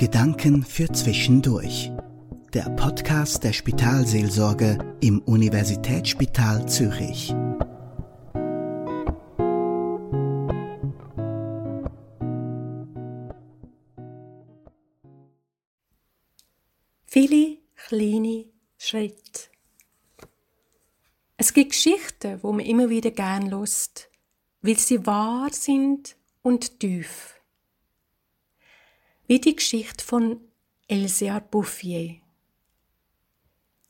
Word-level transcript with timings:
Gedanken 0.00 0.62
für 0.62 0.90
Zwischendurch. 0.90 1.92
Der 2.54 2.70
Podcast 2.70 3.44
der 3.44 3.52
Spitalseelsorge 3.52 4.96
im 5.02 5.20
Universitätsspital 5.20 6.66
Zürich. 6.66 7.34
Viele 17.04 17.58
kleine 17.74 18.46
Schritte. 18.78 19.50
Es 21.36 21.52
gibt 21.52 21.72
Geschichten, 21.72 22.38
wo 22.42 22.52
man 22.52 22.64
immer 22.64 22.88
wieder 22.88 23.10
gern 23.10 23.50
lust, 23.50 24.08
weil 24.62 24.78
sie 24.78 25.04
wahr 25.04 25.50
sind 25.52 26.16
und 26.40 26.80
tief 26.80 27.39
wie 29.30 29.40
die 29.40 29.54
Geschichte 29.54 30.04
von 30.04 30.40
Elsia 30.88 31.38
Bouffier. 31.38 32.16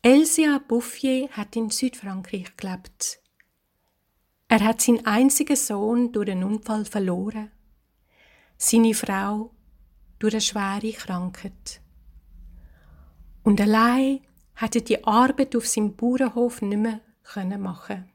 Elsia 0.00 0.56
Bouffier 0.66 1.28
hat 1.28 1.54
in 1.56 1.68
Südfrankreich 1.68 2.56
gelebt. 2.56 3.20
Er 4.48 4.60
hat 4.60 4.80
seinen 4.80 5.04
einzigen 5.04 5.56
Sohn 5.56 6.10
durch 6.10 6.30
einen 6.30 6.42
Unfall 6.42 6.86
verloren, 6.86 7.50
seine 8.56 8.94
Frau 8.94 9.50
durch 10.18 10.32
eine 10.32 10.40
schwere 10.40 10.92
Krankheit. 10.92 11.82
Und 13.42 13.60
allein 13.60 14.20
hatte 14.54 14.80
die 14.80 15.04
Arbeit 15.04 15.54
auf 15.54 15.66
seinem 15.66 15.96
Bauernhof 15.96 16.62
nicht 16.62 16.78
mehr 16.78 17.58
machen. 17.58 18.10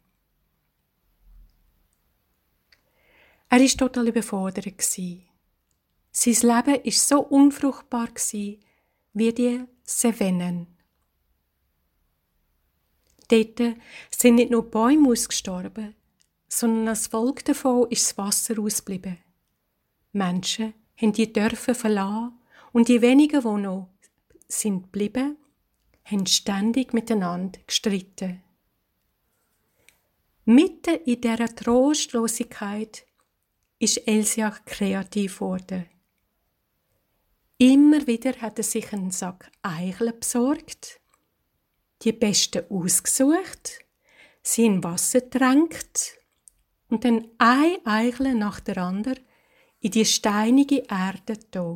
Er 3.48 3.59
war 3.59 3.67
total 3.67 4.07
überfordert. 4.07 4.65
Sein 6.11 6.33
Leben 6.33 6.83
war 6.83 6.91
so 6.91 7.21
unfruchtbar 7.21 8.09
wie 9.13 9.34
die 9.34 9.63
Sevennen. 9.84 10.68
Dort 13.29 13.62
sind 14.09 14.35
nicht 14.35 14.51
nur 14.51 14.70
Bäume 14.70 15.09
ausgestorben, 15.09 15.95
sondern 16.49 16.90
als 16.90 17.07
Folge 17.07 17.43
davon 17.43 17.90
ist 17.90 18.09
das 18.09 18.18
Wasser 18.18 18.59
ausgeblieben. 18.59 19.18
Menschen 20.12 20.73
haben 20.98 21.13
die 21.13 21.31
Dörfer 21.31 21.73
verlassen 21.73 22.34
und 22.73 22.90
die 22.90 23.01
wenigen, 23.01 23.41
die 23.41 23.62
noch 23.62 23.87
sind 24.49 24.84
geblieben, 24.84 25.37
haben 26.03 26.25
ständig 26.25 26.93
miteinander 26.93 27.59
gestritten. 27.65 28.43
Mitten 30.43 30.96
in 31.05 31.21
dieser 31.21 31.55
Trostlosigkeit 31.55 33.05
ist 33.79 34.05
Elsia 34.05 34.49
kreativ 34.65 35.35
geworden. 35.35 35.85
Immer 37.62 38.07
wieder 38.07 38.34
hat 38.41 38.57
er 38.57 38.63
sich 38.63 38.91
einen 38.91 39.12
Sack 39.12 39.51
Eicheln 39.62 40.20
besorgt, 40.20 40.99
die 42.01 42.12
besten 42.12 42.65
ausgesucht, 42.71 43.85
sie 44.41 44.65
in 44.65 44.84
Wasser 44.84 45.29
tränkt 45.29 46.18
und 46.90 47.05
dann 47.05 47.27
ein 47.37 47.77
Eichel 47.85 48.34
nach 48.34 48.62
der 48.62 48.77
anderen 48.77 49.20
in 49.79 49.91
die 49.91 50.05
steinige 50.05 50.87
Erde 50.90 51.37
da. 51.51 51.76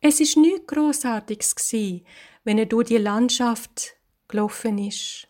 Es 0.00 0.18
ist 0.18 0.38
nichts 0.38 0.66
Grossartiges 0.66 1.54
gsi, 1.54 2.04
wenn 2.42 2.58
er 2.58 2.66
durch 2.66 2.88
die 2.88 2.96
Landschaft 2.96 3.94
gelaufen 4.26 4.78
ist, 4.78 5.28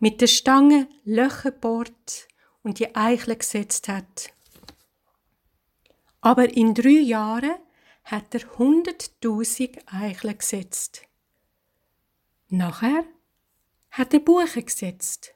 mit 0.00 0.20
der 0.20 0.26
Stange 0.26 0.88
Löcher 1.04 1.52
bohrt 1.52 2.26
und 2.64 2.80
die 2.80 2.96
Eichel 2.96 3.36
gesetzt 3.36 3.86
hat. 3.86 4.32
Aber 6.20 6.52
in 6.52 6.74
drei 6.74 6.98
Jahren 6.98 7.54
hat 8.04 8.34
er 8.34 8.58
hunderttausend 8.58 9.78
Eicheln 9.86 10.38
gesetzt. 10.38 11.02
Nachher 12.48 13.04
hat 13.90 14.12
er 14.12 14.20
Buchen 14.20 14.66
gesetzt. 14.66 15.34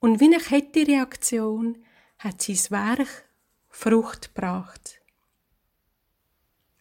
Und 0.00 0.20
wie 0.20 0.26
eine 0.26 0.38
Kettenreaktion 0.38 1.84
hat 2.18 2.42
sein 2.42 2.58
Werk 2.70 3.28
Frucht 3.68 4.34
gebracht. 4.34 5.00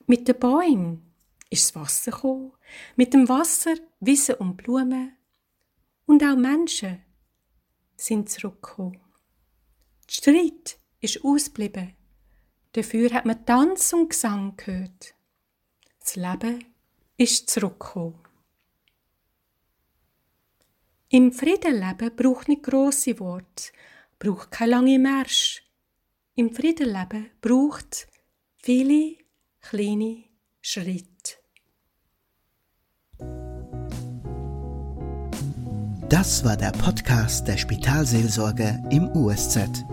Mit 0.07 0.27
den 0.27 0.39
Bäumen 0.39 1.13
ist 1.49 1.67
das 1.67 1.75
Wasser 1.75 2.11
gekommen, 2.11 2.53
mit 2.95 3.13
dem 3.13 3.29
Wasser 3.29 3.75
Wissen 3.99 4.35
und 4.35 4.57
Blumen. 4.57 5.15
Und 6.05 6.23
auch 6.23 6.35
Menschen 6.35 7.03
sind 7.95 8.29
zurückgekommen. 8.29 8.99
Der 10.07 10.13
Streit 10.13 10.79
ist 10.99 11.23
ausgeblieben. 11.23 11.95
Dafür 12.73 13.11
hat 13.13 13.25
man 13.25 13.45
Tanz 13.45 13.93
und 13.93 14.09
Gesang 14.09 14.55
gehört. 14.57 15.15
Das 15.99 16.15
Leben 16.15 16.65
ist 17.17 17.49
zurückgekommen. 17.49 18.19
Im 21.09 21.31
Friedenleben 21.31 22.15
braucht 22.15 22.47
nicht 22.47 22.63
grosse 22.63 23.19
Worte, 23.19 23.71
braucht 24.19 24.51
keine 24.51 24.71
lange 24.71 24.99
Marsch. 24.99 25.63
Im 26.35 26.53
Friedenleben 26.53 27.31
braucht 27.41 28.07
viele 28.57 29.15
kleine 29.61 30.25
Schritte. 30.61 31.39
Das 36.09 36.43
war 36.43 36.57
der 36.57 36.71
Podcast 36.71 37.47
der 37.47 37.57
Spitalseelsorge 37.57 38.83
im 38.91 39.09
USZ. 39.15 39.83